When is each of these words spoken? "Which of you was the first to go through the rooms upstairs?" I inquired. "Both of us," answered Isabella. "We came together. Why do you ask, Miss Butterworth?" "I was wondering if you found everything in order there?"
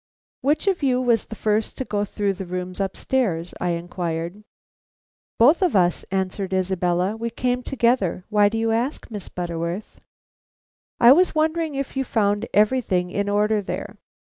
"Which 0.41 0.65
of 0.67 0.81
you 0.81 0.99
was 0.99 1.25
the 1.27 1.35
first 1.35 1.77
to 1.77 1.85
go 1.85 2.05
through 2.05 2.33
the 2.33 2.47
rooms 2.47 2.79
upstairs?" 2.79 3.53
I 3.61 3.73
inquired. 3.77 4.41
"Both 5.37 5.61
of 5.61 5.75
us," 5.75 6.05
answered 6.09 6.53
Isabella. 6.55 7.15
"We 7.15 7.29
came 7.29 7.61
together. 7.61 8.25
Why 8.29 8.49
do 8.49 8.57
you 8.57 8.71
ask, 8.71 9.11
Miss 9.11 9.29
Butterworth?" 9.29 10.01
"I 10.99 11.11
was 11.11 11.35
wondering 11.35 11.75
if 11.75 11.95
you 11.95 12.03
found 12.03 12.47
everything 12.51 13.11
in 13.11 13.29
order 13.29 13.61
there?" 13.61 13.99